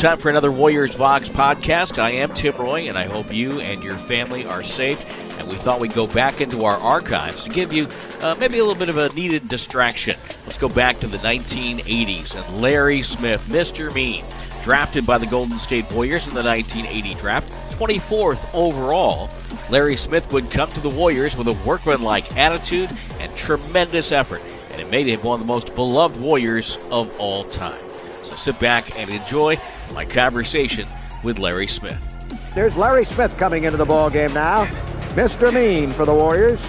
[0.00, 1.98] time for another Warriors Vox podcast.
[1.98, 5.04] I am Tim Roye, and I hope you and your family are safe.
[5.38, 7.86] And we thought we'd go back into our archives to give you
[8.22, 10.16] uh, maybe a little bit of a needed distraction.
[10.46, 13.94] Let's go back to the 1980s and Larry Smith, Mr.
[13.94, 14.24] Mean,
[14.62, 19.28] drafted by the Golden State Warriors in the 1980 draft, 24th overall.
[19.68, 22.88] Larry Smith would come to the Warriors with a workmanlike attitude
[23.18, 24.40] and tremendous effort,
[24.70, 27.89] and it made him one of the most beloved Warriors of all time.
[28.30, 29.58] So sit back and enjoy
[29.92, 30.86] my conversation
[31.22, 32.52] with Larry Smith.
[32.54, 34.66] There's Larry Smith coming into the ball game now.
[35.14, 35.52] Mr.
[35.52, 36.60] Mean for the Warriors.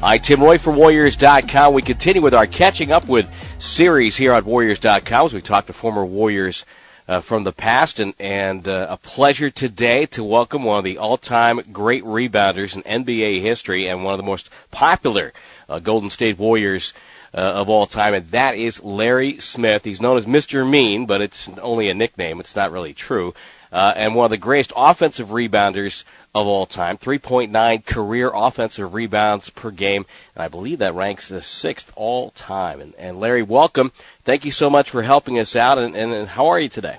[0.00, 1.74] Hi, Tim Roye for Warriors.com.
[1.74, 5.72] We continue with our catching up with series here on Warriors.com as we talk to
[5.72, 6.64] former Warriors
[7.08, 10.98] uh, from the past, and, and uh, a pleasure today to welcome one of the
[10.98, 15.32] all-time great rebounders in NBA history and one of the most popular
[15.68, 16.92] uh, Golden State Warriors
[17.34, 19.84] uh, of all time, and that is Larry Smith.
[19.84, 20.68] He's known as Mr.
[20.68, 22.40] Mean, but it's only a nickname.
[22.40, 23.34] It's not really true.
[23.72, 26.98] Uh, and one of the greatest offensive rebounders of all time.
[26.98, 32.80] 3.9 career offensive rebounds per game, and I believe that ranks the sixth all time.
[32.80, 33.92] And, and Larry, welcome.
[34.24, 35.78] Thank you so much for helping us out.
[35.78, 36.96] And, and, and how are you today?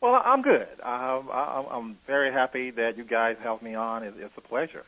[0.00, 0.68] Well, I'm good.
[0.82, 4.04] Um, I'm very happy that you guys helped me on.
[4.04, 4.84] It's a pleasure.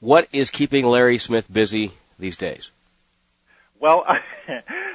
[0.00, 2.70] What is keeping Larry Smith busy these days?
[3.78, 4.06] Well,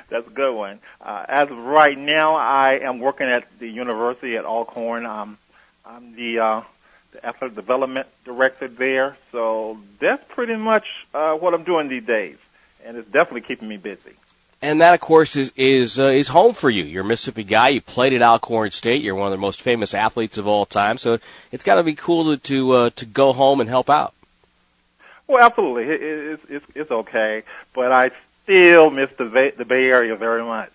[0.09, 0.79] that's a good one.
[0.99, 5.05] Uh, as of right now, I am working at the university at Alcorn.
[5.05, 5.37] Um,
[5.85, 6.61] I'm the, uh,
[7.11, 12.37] the athletic development director there, so that's pretty much uh, what I'm doing these days,
[12.85, 14.13] and it's definitely keeping me busy.
[14.63, 16.83] And that, of course, is is uh, is home for you.
[16.83, 17.69] You're a Mississippi guy.
[17.69, 19.01] You played at Alcorn State.
[19.01, 20.99] You're one of the most famous athletes of all time.
[20.99, 21.17] So
[21.51, 24.13] it's got to be cool to to, uh, to go home and help out.
[25.25, 25.85] Well, absolutely.
[25.85, 27.41] It, it, it's, it's it's okay,
[27.73, 28.11] but I
[28.43, 30.71] still miss the Bay, the Bay Area very much.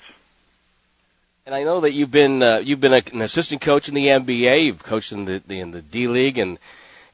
[1.46, 4.08] And I know that you've been uh, you've been a, an assistant coach in the
[4.08, 4.64] NBA.
[4.64, 6.58] You've coached in the, the in the D League and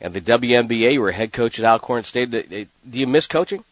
[0.00, 0.94] and the WNBA.
[0.94, 2.30] You were head coach at Alcorn State.
[2.30, 2.66] Do
[2.98, 3.62] you miss coaching?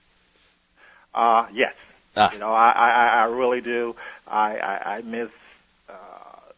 [1.15, 1.75] Uh yes.
[2.17, 2.33] Ah.
[2.33, 3.97] You know, I, I I really do.
[4.29, 5.31] I I, I miss
[5.89, 5.93] uh,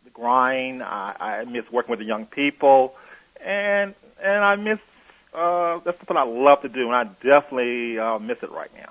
[0.04, 0.82] the grind.
[0.82, 2.96] I, I miss working with the young people,
[3.40, 4.80] and and I miss
[5.32, 8.90] uh, that's something I love to do, and I definitely uh, miss it right now.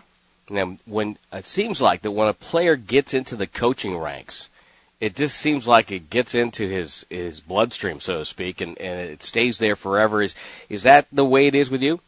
[0.52, 4.50] Now, when it seems like that when a player gets into the coaching ranks,
[5.00, 9.00] it just seems like it gets into his his bloodstream, so to speak, and, and
[9.00, 10.22] it stays there forever.
[10.22, 10.36] Is
[10.70, 12.02] is that the way it is with you?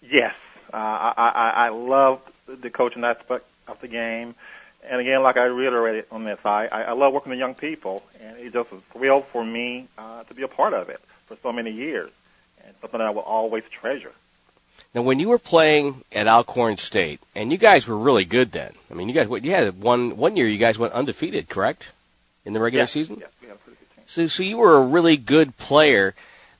[0.00, 0.34] Yes,
[0.72, 4.36] uh, I, I I love the coaching aspect of the game,
[4.88, 8.38] and again, like I reiterated on this, I I love working with young people, and
[8.38, 11.52] it's just a thrill for me uh, to be a part of it for so
[11.52, 12.10] many years,
[12.64, 14.12] and something that I will always treasure.
[14.96, 18.72] Now, when you were playing at Alcorn State, and you guys were really good then.
[18.90, 20.48] I mean, you guys, you had one one year.
[20.48, 21.86] You guys went undefeated, correct,
[22.46, 23.18] in the regular yeah, season?
[23.20, 24.04] Yeah, we had a pretty good team.
[24.06, 26.14] So, so you were a really good player,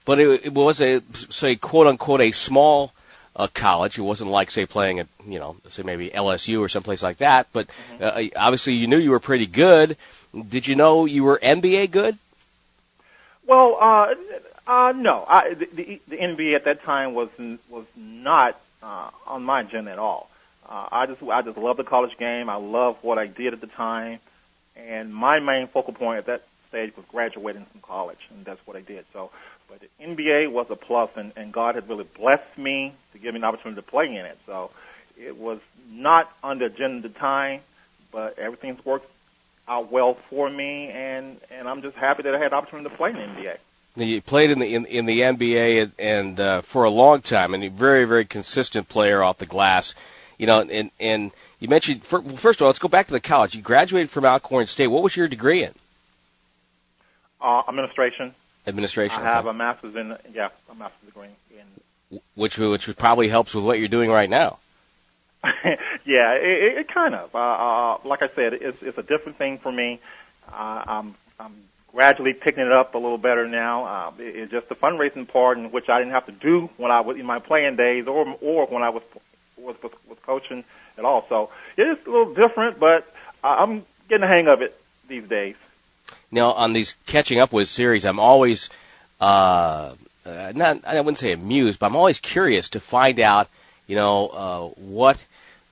[0.04, 2.92] but it, it was a say quote unquote a small
[3.36, 3.96] uh, college.
[3.96, 7.46] It wasn't like say playing at you know say maybe LSU or someplace like that.
[7.54, 7.68] But
[7.98, 8.36] mm-hmm.
[8.36, 9.96] uh, obviously, you knew you were pretty good.
[10.46, 12.18] Did you know you were NBA good?
[13.46, 14.14] Well, uh,
[14.66, 17.28] uh, no, I, the, the, the NBA at that time was
[17.68, 20.28] was not uh, on my agenda at all.
[20.68, 22.50] Uh, I just I just love the college game.
[22.50, 24.18] I love what I did at the time,
[24.76, 28.76] and my main focal point at that stage was graduating from college, and that's what
[28.76, 29.04] I did.
[29.12, 29.30] So,
[29.68, 33.34] but the NBA was a plus, and, and God had really blessed me to give
[33.34, 34.38] me an opportunity to play in it.
[34.46, 34.70] So,
[35.16, 35.60] it was
[35.92, 37.60] not on the agenda at the time,
[38.10, 39.10] but everything's worked
[39.68, 42.96] out well for me, and and I'm just happy that I had the opportunity to
[42.96, 43.58] play in the NBA.
[43.96, 47.54] You played in the in, in the NBA and, and uh, for a long time,
[47.54, 49.94] and a very very consistent player off the glass.
[50.38, 51.30] You know, and and
[51.60, 53.54] you mentioned first of all, let's go back to the college.
[53.54, 54.88] You graduated from Alcorn State.
[54.88, 55.72] What was your degree in?
[57.40, 58.34] Uh, administration.
[58.66, 59.22] Administration.
[59.22, 62.20] I have a master's in yeah, a master's degree in.
[62.34, 64.58] Which which probably helps with what you're doing right now.
[66.04, 67.34] yeah, it, it kind of.
[67.34, 70.00] Uh, uh, like I said, it's it's a different thing for me.
[70.52, 71.54] Uh, I'm I'm
[71.96, 73.84] gradually picking it up a little better now.
[73.86, 76.90] Uh, it, it's just the fundraising part, in which I didn't have to do when
[76.90, 79.02] I was in my playing days, or or when I was
[79.56, 80.62] was was, was coaching
[80.98, 81.24] at all.
[81.28, 83.10] So it is a little different, but
[83.42, 84.78] I'm getting the hang of it
[85.08, 85.56] these days.
[86.30, 88.68] Now, on these catching up with series, I'm always
[89.18, 89.94] uh,
[90.26, 93.48] uh, not I wouldn't say amused, but I'm always curious to find out,
[93.86, 95.24] you know, uh, what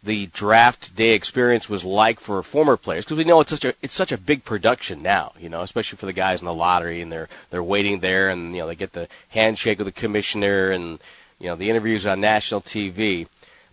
[0.04, 3.74] the draft day experience was like for former players because we know it's such a
[3.80, 7.00] it's such a big production now, you know, especially for the guys in the lottery
[7.00, 10.70] and they're they're waiting there and you know they get the handshake with the commissioner
[10.70, 10.98] and
[11.38, 13.26] you know the interviews on national TV.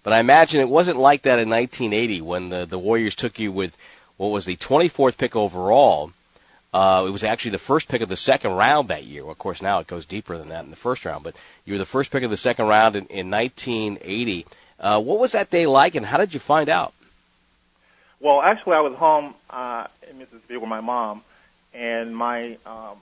[0.04, 3.52] But I imagine it wasn't like that in 1980 when the the Warriors took you
[3.52, 3.76] with
[4.18, 6.12] what was the 24th pick overall.
[6.74, 9.24] Uh, it was actually the first pick of the second round that year.
[9.24, 11.36] Well, of course, now it goes deeper than that in the first round, but
[11.66, 14.46] you were the first pick of the second round in, in 1980.
[14.82, 16.92] Uh, what was that day like, and how did you find out?
[18.20, 21.22] Well, actually, I was home uh, in Mississippi with my mom,
[21.72, 22.98] and my um,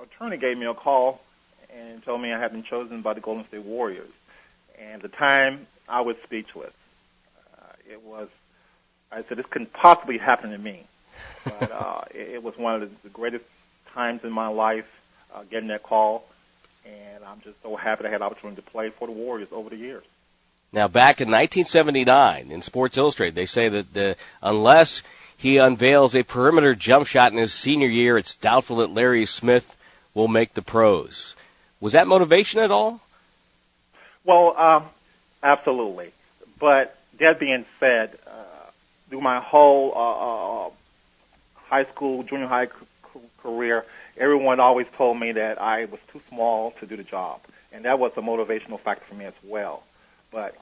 [0.00, 1.20] attorney gave me a call
[1.74, 4.08] and told me I had been chosen by the Golden State Warriors.
[4.78, 6.72] And the time, I was speechless.
[7.56, 8.30] Uh, it was,
[9.12, 10.84] I said, this couldn't possibly happen to me.
[11.44, 13.44] But uh, it, it was one of the, the greatest
[13.92, 14.90] times in my life
[15.34, 16.24] uh, getting that call.
[16.86, 19.68] And I'm just so happy I had the opportunity to play for the Warriors over
[19.68, 20.04] the years.
[20.76, 25.02] Now, back in 1979, in Sports Illustrated, they say that the, unless
[25.34, 29.74] he unveils a perimeter jump shot in his senior year, it's doubtful that Larry Smith
[30.12, 31.34] will make the pros.
[31.80, 33.00] Was that motivation at all?
[34.22, 34.84] Well, um,
[35.42, 36.10] absolutely.
[36.58, 38.30] But that being said, uh,
[39.08, 40.70] through my whole uh, uh,
[41.70, 43.86] high school, junior high c- career,
[44.18, 47.40] everyone always told me that I was too small to do the job,
[47.72, 49.82] and that was a motivational factor for me as well.
[50.30, 50.54] But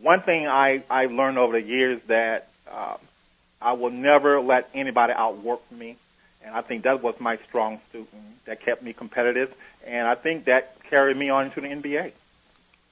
[0.00, 2.96] one thing I I learned over the years that uh,
[3.60, 5.96] I will never let anybody outwork me,
[6.44, 8.08] and I think that was my strong suit
[8.44, 9.54] that kept me competitive,
[9.86, 12.12] and I think that carried me on into the NBA.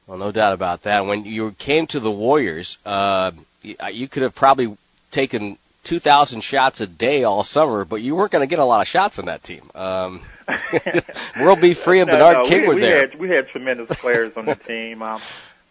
[0.06, 1.04] Well, no doubt about that.
[1.06, 3.32] When you came to the Warriors, uh,
[3.62, 4.76] you could have probably
[5.10, 8.80] taken 2,000 shots a day all summer, but you weren't going to get a lot
[8.80, 9.68] of shots on that team.
[9.74, 10.20] Um,
[11.40, 11.74] World B.
[11.74, 13.00] Free and no, Bernard no, King we, were we there.
[13.00, 15.02] Had, we had tremendous players on the team.
[15.02, 15.20] Um,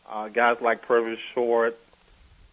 [0.09, 1.77] uh, guys like Purvis Short,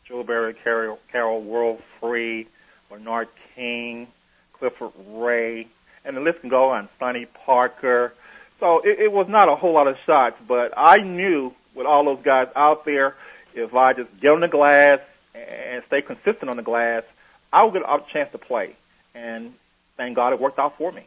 [0.04, 2.46] Joe Barry, Carroll, Carroll World Free,
[2.90, 4.06] Bernard King,
[4.52, 5.66] Clifford Ray,
[6.04, 6.88] and the list can go on.
[6.98, 8.12] Sonny Parker.
[8.60, 12.04] So it, it was not a whole lot of shots, but I knew with all
[12.04, 13.16] those guys out there,
[13.54, 15.00] if I just get on the glass
[15.34, 17.02] and stay consistent on the glass,
[17.52, 18.74] I would get a chance to play.
[19.14, 19.52] And
[19.96, 21.02] thank God it worked out for me.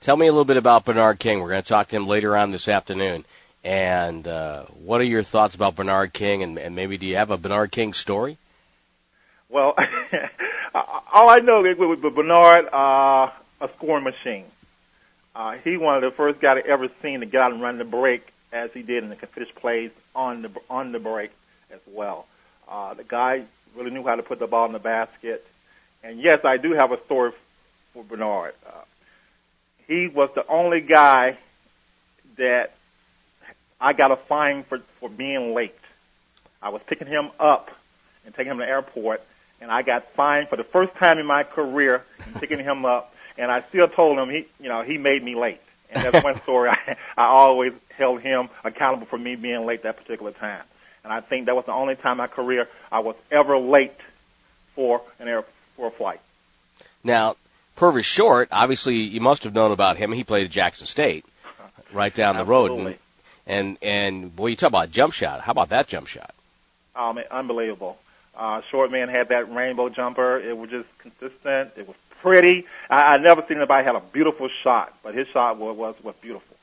[0.00, 1.40] Tell me a little bit about Bernard King.
[1.40, 3.24] We're going to talk to him later on this afternoon.
[3.64, 6.42] And uh, what are your thoughts about Bernard King?
[6.42, 8.38] And, and maybe do you have a Bernard King story?
[9.48, 9.74] Well,
[11.12, 14.44] all I know is with Bernard, uh, a scoring machine.
[15.34, 17.78] Uh, he one of the first guys I ever seen to get out and run
[17.78, 21.30] the break as he did and can finish plays on the on the break
[21.70, 22.26] as well.
[22.68, 23.44] Uh, the guy
[23.76, 25.46] really knew how to put the ball in the basket.
[26.02, 27.32] And yes, I do have a story
[27.92, 28.54] for Bernard.
[28.66, 28.70] Uh,
[29.86, 31.36] he was the only guy
[32.36, 32.74] that
[33.80, 35.74] I got a fine for for being late.
[36.60, 37.70] I was picking him up
[38.24, 39.22] and taking him to the airport,
[39.60, 43.14] and I got fined for the first time in my career in picking him up.
[43.36, 45.60] And I still told him he, you know, he made me late.
[45.90, 49.96] And that's one story I, I always held him accountable for me being late that
[49.96, 50.62] particular time.
[51.04, 53.92] And I think that was the only time in my career I was ever late
[54.74, 55.44] for an air
[55.76, 56.20] for a flight.
[57.04, 57.36] Now,
[57.76, 60.12] Purvis Short, obviously you must have known about him.
[60.12, 61.24] He played at Jackson State,
[61.92, 62.72] right down the road.
[62.72, 62.92] Absolutely.
[62.92, 63.00] And,
[63.48, 65.40] and and boy, you talk about jump shot.
[65.40, 66.32] How about that jump shot?
[66.94, 67.98] Um, unbelievable.
[68.36, 70.38] Uh, short man had that rainbow jumper.
[70.38, 71.72] It was just consistent.
[71.76, 72.66] It was pretty.
[72.88, 76.14] I, I never seen anybody had a beautiful shot, but his shot was was, was
[76.16, 76.56] beautiful.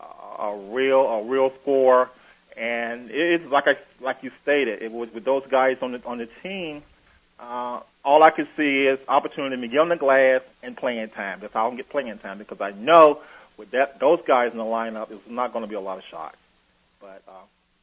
[0.00, 2.08] Uh, a real a real score,
[2.56, 4.82] and it, it's like I like you stated.
[4.82, 6.82] It was with those guys on the on the team.
[7.40, 11.40] Uh, all I could see is opportunity to get on the glass and playing time.
[11.40, 13.20] That's how I can get playing time because I know
[13.56, 16.04] with that those guys in the lineup, it's not going to be a lot of
[16.04, 16.36] shots.
[17.00, 17.32] But uh,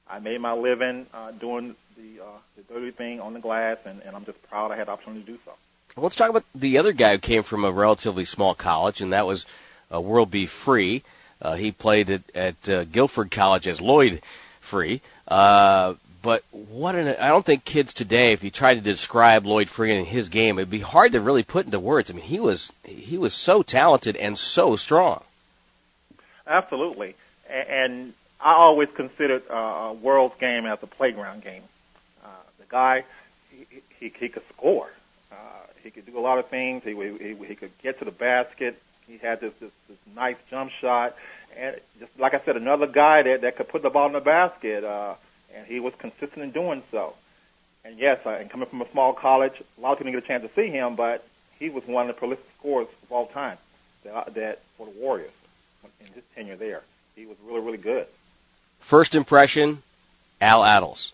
[0.09, 4.01] I made my living uh, doing the uh, the dirty thing on the glass, and,
[4.03, 5.51] and I'm just proud I had the opportunity to do so.
[5.97, 9.27] Let's talk about the other guy who came from a relatively small college, and that
[9.27, 9.45] was
[9.93, 10.45] uh, World B.
[10.45, 11.03] Free.
[11.41, 14.21] Uh, he played at, at uh, Guilford College as Lloyd
[14.61, 15.01] Free.
[15.27, 19.69] Uh, but what an, I don't think kids today, if you tried to describe Lloyd
[19.69, 22.11] Free and his game, it'd be hard to really put into words.
[22.11, 25.23] I mean, he was he was so talented and so strong.
[26.47, 27.15] Absolutely,
[27.49, 31.61] and, I always considered uh, a world's game as a playground game.
[32.23, 33.03] Uh, the guy,
[33.51, 34.89] he, he, he could score.
[35.31, 35.35] Uh,
[35.83, 36.83] he could do a lot of things.
[36.83, 38.81] He, he, he could get to the basket.
[39.07, 41.15] He had this, this, this nice jump shot.
[41.55, 44.21] And just like I said, another guy that, that could put the ball in the
[44.21, 45.13] basket, uh,
[45.53, 47.13] and he was consistent in doing so.
[47.85, 50.23] And yes, uh, and coming from a small college, a lot of people didn't get
[50.23, 51.27] a chance to see him, but
[51.59, 53.57] he was one of the prolific scorers of all time
[54.03, 55.31] that, that for the Warriors
[56.07, 56.81] in his tenure there.
[57.15, 58.07] He was really, really good.
[58.79, 59.81] First impression,
[60.39, 61.11] Al Attles.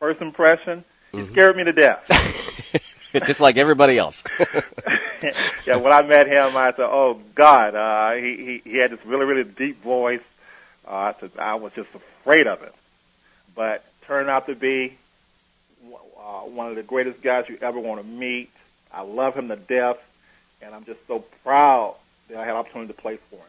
[0.00, 1.30] First impression, he Mhm.
[1.32, 2.04] scared me to death.
[3.26, 4.22] Just like everybody else.
[5.66, 9.04] yeah, when I met him, I said, "Oh God!" Uh, he, he he had this
[9.06, 10.20] really really deep voice.
[10.86, 12.72] Uh, I said I was just afraid of him,
[13.54, 14.98] but turned out to be
[16.18, 18.50] uh, one of the greatest guys you ever want to meet.
[18.92, 19.96] I love him to death,
[20.60, 21.94] and I'm just so proud
[22.28, 23.42] that I had opportunity to play for him.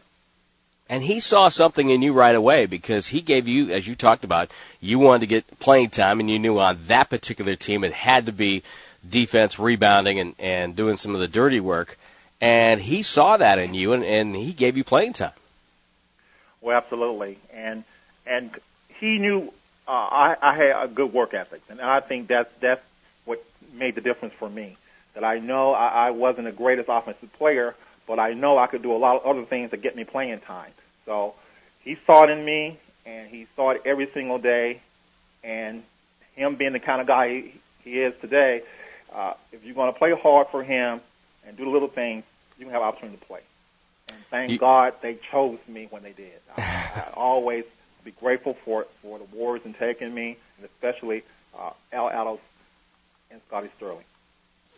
[0.90, 4.24] And he saw something in you right away because he gave you, as you talked
[4.24, 7.92] about, you wanted to get playing time, and you knew on that particular team it
[7.92, 8.62] had to be
[9.08, 11.98] defense, rebounding, and, and doing some of the dirty work.
[12.40, 15.32] And he saw that in you, and, and he gave you playing time.
[16.60, 17.84] Well, absolutely, and
[18.26, 18.50] and
[18.88, 19.52] he knew
[19.86, 22.84] uh, I, I had a good work ethic, and I think that's that's
[23.24, 23.42] what
[23.74, 24.76] made the difference for me.
[25.14, 27.74] That I know I, I wasn't the greatest offensive player,
[28.08, 30.40] but I know I could do a lot of other things to get me playing
[30.40, 30.72] time.
[31.04, 31.34] So
[31.84, 34.80] he saw it in me, and he saw it every single day.
[35.44, 35.84] And
[36.34, 38.62] him being the kind of guy he, he is today,
[39.14, 41.00] uh, if you're going to play hard for him
[41.46, 42.24] and do the little things,
[42.58, 43.40] you can have opportunity to play.
[44.08, 46.32] And thank you, God they chose me when they did.
[46.56, 47.64] I, I always
[48.04, 51.22] be grateful for for the Warriors and taking me, and especially
[51.58, 52.40] uh, Al Attles
[53.30, 54.04] and Scotty Stirling.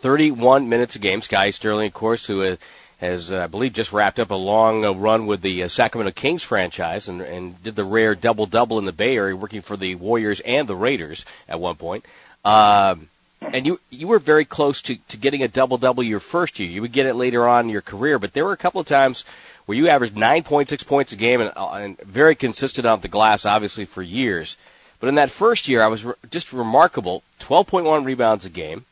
[0.00, 1.20] 31 minutes a game.
[1.20, 2.56] Scotty Stirling, of course, who uh,
[3.00, 6.12] has, uh, I believe, just wrapped up a long uh, run with the uh, Sacramento
[6.12, 9.76] Kings franchise and, and did the rare double double in the Bay Area, working for
[9.76, 12.04] the Warriors and the Raiders at one point.
[12.44, 13.08] Um,
[13.40, 16.68] and you you were very close to, to getting a double double your first year.
[16.68, 18.86] You would get it later on in your career, but there were a couple of
[18.86, 19.24] times
[19.64, 23.46] where you averaged 9.6 points a game and, uh, and very consistent off the glass,
[23.46, 24.56] obviously for years.
[24.98, 27.22] But in that first year, I was re- just remarkable.
[27.38, 28.84] 12.1 rebounds a game.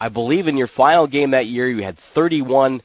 [0.00, 2.82] I believe in your final game that year, you had 31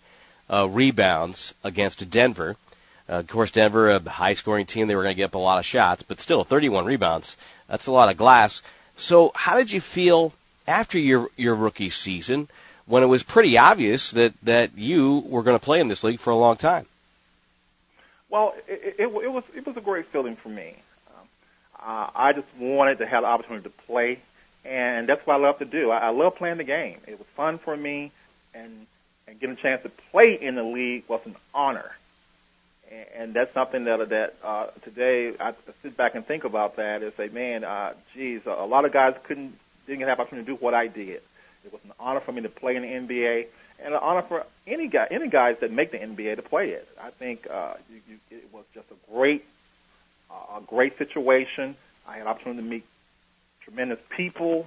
[0.49, 2.55] uh, rebounds against Denver.
[3.09, 5.59] Uh, of course, Denver, a high-scoring team, they were going to get up a lot
[5.59, 7.37] of shots, but still, 31 rebounds.
[7.67, 8.61] That's a lot of glass.
[8.97, 10.33] So, how did you feel
[10.67, 12.49] after your your rookie season
[12.85, 16.19] when it was pretty obvious that that you were going to play in this league
[16.19, 16.85] for a long time?
[18.29, 20.75] Well, it, it, it was it was a great feeling for me.
[21.79, 24.19] Uh, I just wanted to have the opportunity to play,
[24.65, 25.89] and that's what I love to do.
[25.91, 26.97] I, I love playing the game.
[27.07, 28.11] It was fun for me,
[28.53, 28.87] and
[29.27, 31.91] and getting a chance to play in the league was an honor.
[33.15, 35.53] And, that's something that that uh, today I
[35.83, 39.15] sit back and think about that and say, man, uh, geez, a lot of guys
[39.23, 39.53] couldn't
[39.85, 41.21] didn't have opportunity to do what I did.
[41.65, 43.47] It was an honor for me to play in the NBA,
[43.83, 46.87] and an honor for any guy, any guys that make the NBA to play it.
[47.01, 49.43] I think uh, you, you, it was just a great,
[50.31, 51.75] uh, a great situation.
[52.07, 52.83] I had opportunity to meet
[53.61, 54.65] tremendous people,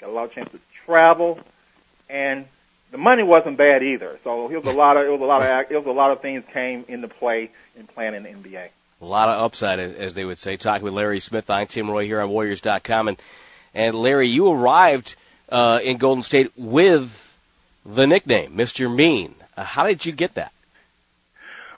[0.00, 1.38] got a lot of chance to travel,
[2.08, 2.46] and
[2.90, 4.18] the money wasn't bad either.
[4.24, 6.10] So it was a lot of it was a lot of it was a lot
[6.10, 8.68] of things came into play in planning the NBA.
[9.00, 10.56] A lot of upside, as they would say.
[10.56, 13.16] Talking with Larry Smith, I'm Tim Roye here on Warriors.com, and
[13.74, 15.14] and Larry, you arrived
[15.50, 17.24] uh, in Golden State with
[17.86, 18.92] the nickname, Mr.
[18.92, 19.34] Mean.
[19.56, 20.52] Uh, how did you get that?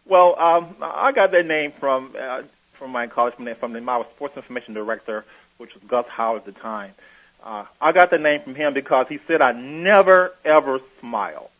[0.07, 3.81] Well, um, I got that name from uh, from my college from, the, from the,
[3.81, 5.25] my sports information director,
[5.59, 6.90] which was Gus Howard at the time.
[6.90, 6.95] Uh,
[7.42, 11.50] I got the name from him because he said I never ever smile.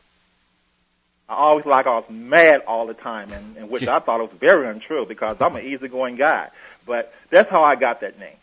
[1.29, 4.33] I always like I was mad all the time, and, and which I thought was
[4.33, 6.49] very untrue because I'm an easygoing guy.
[6.87, 8.37] But that's how I got that name.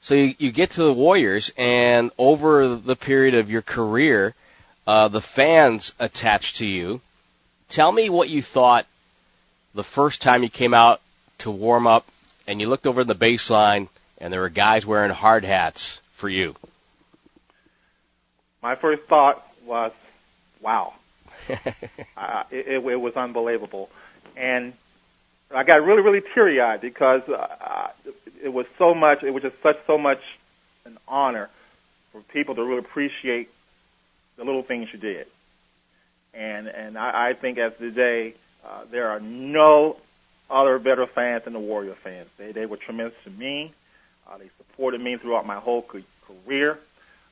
[0.00, 4.34] So you, you get to the Warriors, and over the period of your career,
[4.86, 7.02] uh, the fans attached to you.
[7.68, 8.86] Tell me what you thought
[9.74, 11.00] the first time you came out
[11.38, 12.06] to warm up,
[12.48, 16.54] and you looked over the baseline, and there were guys wearing hard hats for you.
[18.62, 19.90] My first thought was,
[20.60, 20.94] "Wow,
[22.16, 23.90] uh, it, it, it was unbelievable,"
[24.36, 24.72] and
[25.52, 27.90] I got really, really teary eyed because uh,
[28.40, 29.24] it was so much.
[29.24, 30.22] It was just such so much
[30.84, 31.50] an honor
[32.12, 33.48] for people to really appreciate
[34.36, 35.26] the little things you did.
[36.34, 39.96] And and I, I think as today, uh, there are no
[40.48, 42.28] other better fans than the Warrior fans.
[42.38, 43.72] They they were tremendous to me.
[44.30, 45.82] Uh, they supported me throughout my whole
[46.26, 46.78] career.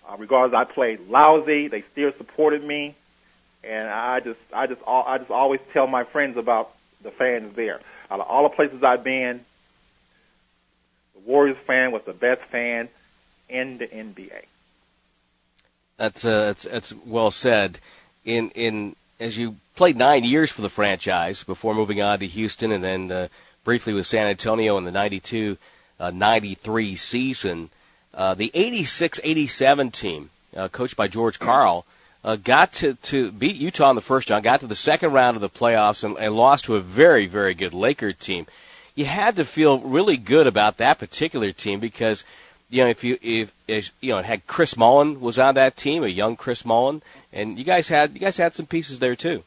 [0.08, 1.68] Uh, regardless, I played lousy.
[1.68, 2.94] They still supported me,
[3.62, 6.70] and I just I just I just always tell my friends about
[7.02, 7.80] the fans there.
[8.10, 9.40] Out of all the places I've been,
[11.14, 12.88] the Warriors fan was the best fan
[13.48, 14.44] in the NBA.
[15.96, 17.78] That's uh, that's that's well said.
[18.24, 22.72] In in as you played nine years for the franchise before moving on to Houston,
[22.72, 23.28] and then uh,
[23.64, 25.56] briefly with San Antonio in the 92
[25.98, 27.70] uh, 93 season,
[28.14, 31.84] uh, the 86 87 team, uh, coached by George Karl,
[32.24, 35.36] uh, got to, to beat Utah in the first round, got to the second round
[35.36, 38.46] of the playoffs, and, and lost to a very, very good Laker team
[38.94, 42.24] you had to feel really good about that particular team because
[42.68, 46.04] you know if you if, if you know had Chris Mullin was on that team,
[46.04, 47.02] a young Chris Mullin,
[47.32, 49.42] and you guys had you guys had some pieces there too.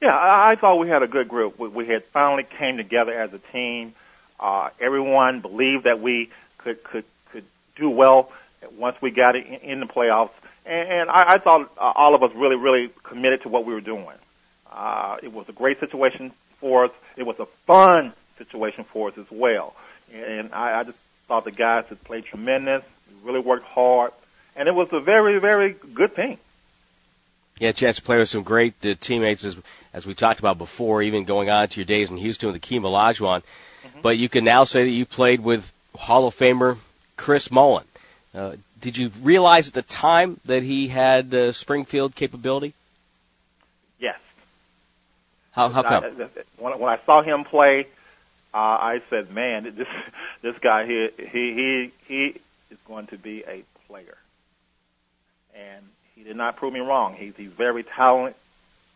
[0.00, 1.58] Yeah, I, I thought we had a good group.
[1.58, 3.94] We, we had finally came together as a team.
[4.40, 7.04] Uh, everyone believed that we could could
[7.76, 8.30] do well
[8.76, 10.30] once we got in, in the playoffs,
[10.64, 13.74] and, and I, I thought uh, all of us really, really committed to what we
[13.74, 14.06] were doing.
[14.70, 16.92] Uh, it was a great situation for us.
[17.16, 19.74] It was a fun situation for us as well.
[20.12, 22.82] And I, I just thought the guys had played tremendous,
[23.22, 24.12] really worked hard,
[24.56, 26.38] and it was a very, very good team.
[27.58, 29.56] Yeah, chance to play with some great uh, teammates as
[29.92, 32.80] as we talked about before, even going on to your days in Houston with Akeem
[32.80, 33.42] Olajuwon.
[33.42, 34.00] Mm-hmm.
[34.02, 36.78] But you can now say that you played with Hall of Famer
[37.16, 37.84] Chris Mullin.
[38.34, 42.74] Uh, did you realize at the time that he had uh, Springfield capability?
[43.98, 44.18] Yes.
[45.52, 46.04] How, how come?
[46.04, 46.26] I,
[46.58, 47.86] when, when I saw him play,
[48.54, 49.88] uh, I said, "Man, this
[50.42, 52.26] this guy here, he he he
[52.70, 54.16] is going to be a player."
[55.54, 55.84] And
[56.16, 57.14] he did not prove me wrong.
[57.14, 58.34] He's he's very talented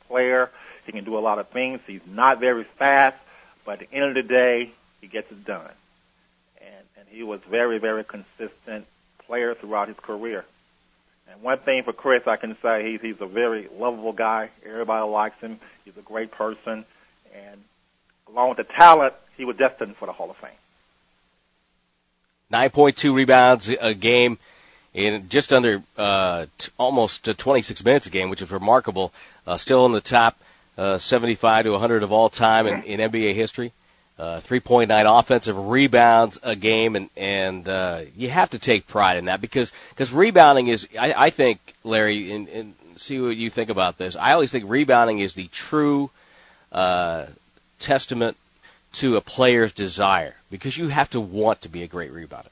[0.08, 0.50] player.
[0.84, 1.80] He can do a lot of things.
[1.86, 3.16] He's not very fast,
[3.64, 4.70] but at the end of the day,
[5.00, 5.70] he gets it done.
[7.16, 8.84] He was very very consistent
[9.24, 10.44] player throughout his career.
[11.30, 14.50] And one thing for Chris, I can say he's he's a very lovable guy.
[14.66, 15.58] Everybody likes him.
[15.86, 16.84] He's a great person,
[17.34, 17.64] and
[18.28, 20.50] along with the talent, he was destined for the Hall of Fame.
[22.52, 24.36] 9.2 rebounds a game
[24.92, 29.10] in just under uh, t- almost uh, 26 minutes a game, which is remarkable.
[29.46, 30.38] Uh, still in the top
[30.76, 33.72] uh, 75 to 100 of all time in, in NBA history.
[34.18, 39.26] Uh, 3.9 offensive rebounds a game, and and uh, you have to take pride in
[39.26, 43.68] that because because rebounding is, I, I think, Larry, and, and see what you think
[43.68, 44.16] about this.
[44.16, 46.10] I always think rebounding is the true
[46.72, 47.26] uh,
[47.78, 48.38] testament
[48.94, 52.46] to a player's desire because you have to want to be a great rebounder.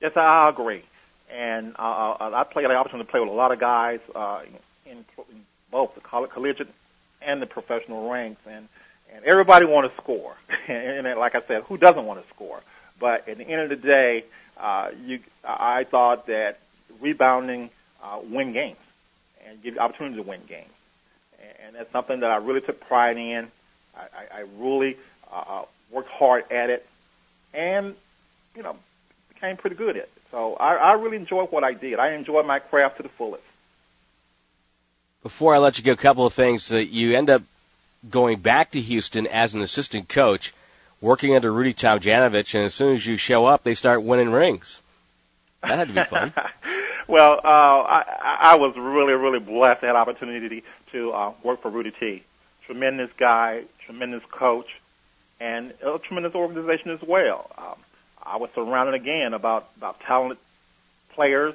[0.00, 0.82] Yes, I agree.
[1.32, 4.40] And uh, uh I played the opportunity to play with a lot of guys uh,
[4.84, 6.68] in, in both the college, collegiate
[7.22, 8.68] and the professional ranks, and
[9.14, 10.36] and everybody want to score.
[10.68, 12.60] and, and like I said, who doesn't want to score?
[12.98, 14.24] But at the end of the day,
[14.56, 16.58] uh, you, I thought that
[17.00, 17.70] rebounding
[18.02, 18.76] uh, win games
[19.46, 20.70] and give you opportunity to win games,
[21.40, 23.48] and, and that's something that I really took pride in.
[23.96, 24.96] I, I, I really
[25.32, 26.86] uh, uh worked hard at it,
[27.52, 27.94] and
[28.56, 28.76] you know
[29.32, 30.10] became pretty good at it.
[30.30, 31.98] So I, I really enjoyed what I did.
[31.98, 33.44] I enjoyed my craft to the fullest.
[35.22, 36.72] Before I let you go, a couple of things.
[36.72, 37.42] Uh, you end up
[38.10, 40.52] going back to Houston as an assistant coach,
[41.00, 44.80] working under Rudy Tomjanovich, and as soon as you show up, they start winning rings.
[45.62, 46.32] That had to be fun.
[47.06, 50.62] well, uh, I, I was really, really blessed to have opportunity
[50.92, 52.22] to uh, work for Rudy T.
[52.66, 54.80] Tremendous guy, tremendous coach,
[55.40, 57.50] and a tremendous organization as well.
[57.58, 57.76] Um,
[58.22, 60.38] I was surrounded again about about talented
[61.10, 61.54] players,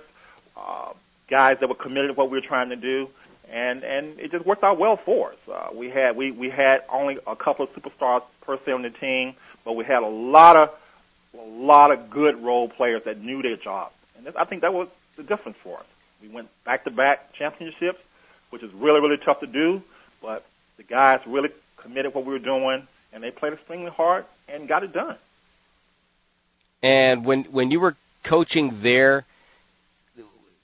[0.56, 0.94] uh,
[1.28, 3.10] guys that were committed to what we were trying to do,
[3.52, 5.38] and and it just worked out well for us.
[5.52, 8.90] Uh, we had we we had only a couple of superstars per se on the
[8.90, 9.34] team,
[9.66, 10.76] but we had a lot of
[11.38, 14.88] a lot of good role players that knew their job, and I think that was
[15.16, 15.86] the difference for us.
[16.22, 18.02] We went back to back championships,
[18.50, 19.82] which is really really tough to do,
[20.22, 20.46] but
[20.78, 24.84] the guys really committed what we were doing, and they played extremely hard and got
[24.84, 25.16] it done.
[26.82, 29.26] And when when you were coaching there,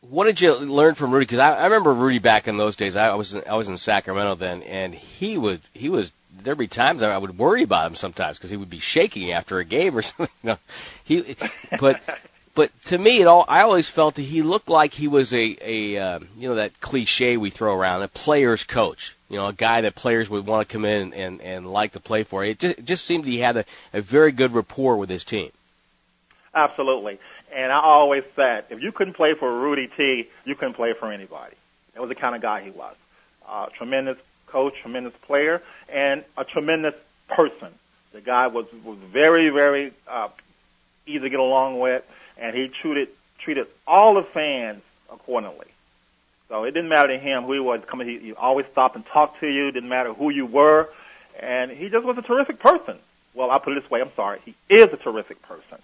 [0.10, 1.26] what did you learn from Rudy?
[1.26, 2.96] Because I, I remember Rudy back in those days.
[2.96, 6.12] I was in, I was in Sacramento then, and he would he was
[6.44, 9.60] there'd be times I would worry about him sometimes because he would be shaking after
[9.60, 10.36] a game or something.
[10.44, 10.58] You know,
[11.04, 11.36] he,
[11.80, 12.02] but
[12.56, 15.58] but to me, it all I always felt that he looked like he was a
[15.62, 19.16] a um, you know that cliche we throw around, a player's coach.
[19.30, 22.00] You know, a guy that players would want to come in and and, like to
[22.00, 22.44] play for.
[22.44, 25.52] It just, it just seemed he had a, a very good rapport with his team.
[26.56, 27.20] Absolutely.
[27.54, 31.12] And I always said, if you couldn't play for Rudy T, you couldn't play for
[31.12, 31.56] anybody.
[31.94, 32.96] That was the kind of guy he was.
[33.48, 36.96] Uh, tremendous coach, tremendous player, and a tremendous
[37.28, 37.70] person.
[38.14, 40.30] The guy was was very, very uh,
[41.06, 45.68] easy to get along with, and he treated treated all the fans accordingly.
[46.48, 48.08] So it didn't matter to him who he was coming.
[48.08, 49.72] He, he always stopped and talked to you.
[49.72, 50.90] Didn't matter who you were,
[51.40, 52.98] and he just was a terrific person.
[53.34, 54.02] Well, I'll put it this way.
[54.02, 54.40] I'm sorry.
[54.46, 55.78] He is a terrific person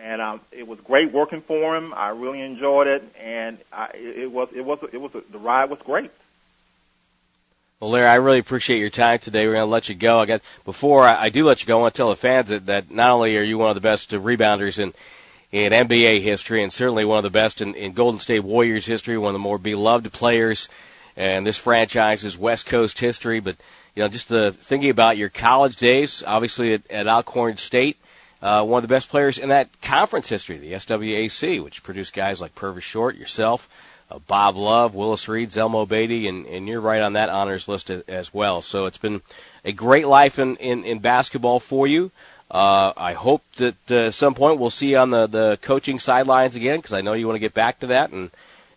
[0.00, 1.94] and um, it was great working for him.
[1.94, 5.78] I really enjoyed it, and I, it was it was it was the ride was
[5.80, 6.10] great.
[7.80, 9.46] Well, Larry, I really appreciate your time today.
[9.46, 10.20] We're going to let you go.
[10.20, 11.78] I got before I, I do let you go.
[11.78, 13.80] I want to tell the fans that, that not only are you one of the
[13.80, 14.92] best rebounders in
[15.52, 19.16] in NBA history, and certainly one of the best in, in Golden State Warriors history,
[19.16, 20.68] one of the more beloved players
[21.16, 23.40] in this franchise's West Coast history.
[23.40, 23.56] But
[23.94, 27.96] you know, just the, thinking about your college days, obviously at, at Alcorn State
[28.44, 32.42] uh, one of the best players in that conference history, the SWAC, which produced guys
[32.42, 33.68] like Purvis Short, yourself,
[34.10, 37.88] uh, Bob Love, Willis Reed, Zelmo Beaty, and, and you're right on that honors list
[37.88, 38.60] as well.
[38.60, 39.22] So it's been
[39.64, 42.10] a great life in, in, in basketball for you.
[42.50, 45.98] Uh, I hope that uh, at some point we'll see you on the, the coaching
[45.98, 48.30] sidelines again because I know you want to get back to that and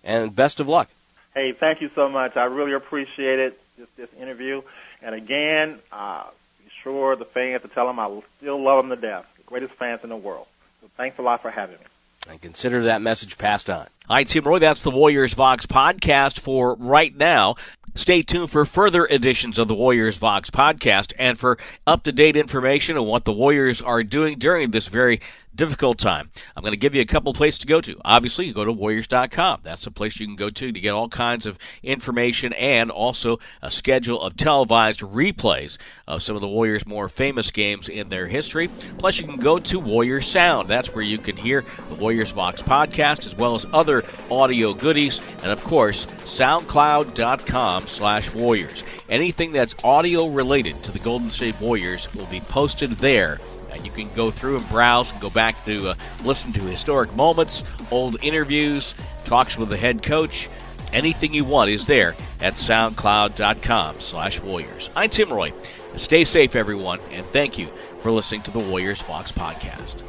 [0.05, 0.89] and best of luck.
[1.33, 2.37] Hey, thank you so much.
[2.37, 4.61] I really appreciate it, this, this interview.
[5.01, 6.23] And again, uh,
[6.63, 9.36] be sure the fans to tell them I still love them to death.
[9.47, 10.47] The greatest fans in the world.
[10.81, 11.85] So thanks a lot for having me.
[12.29, 13.87] And consider that message passed on.
[14.09, 14.59] Hi, Tim Roye.
[14.59, 17.55] That's the Warriors Vox podcast for right now.
[17.95, 21.57] Stay tuned for further editions of the Warriors Vox podcast and for
[21.87, 25.21] up to date information on what the Warriors are doing during this very
[25.57, 26.29] difficult time.
[26.55, 27.99] I'm going to give you a couple places to go to.
[28.05, 29.61] Obviously, you go to Warriors.com.
[29.63, 33.39] That's a place you can go to to get all kinds of information and also
[33.61, 38.27] a schedule of televised replays of some of the Warriors' more famous games in their
[38.27, 38.69] history.
[38.97, 40.69] Plus, you can go to Warrior Sound.
[40.69, 45.19] That's where you can hear the Warriors Vox podcast as well as other audio goodies.
[45.41, 48.83] And of course, SoundCloud.com slash Warriors.
[49.09, 53.39] Anything that's audio related to the Golden State Warriors will be posted there
[53.83, 57.63] you can go through and browse and go back to uh, listen to historic moments,
[57.91, 58.93] old interviews,
[59.25, 60.49] talks with the head coach.
[60.93, 64.89] Anything you want is there at soundcloud.com slash warriors.
[64.95, 65.53] I'm Tim Roye.
[65.95, 67.67] Stay safe, everyone, and thank you
[68.01, 70.03] for listening to the Warriors Fox podcast.